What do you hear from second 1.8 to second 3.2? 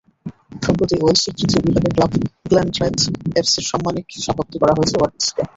club Glantraeth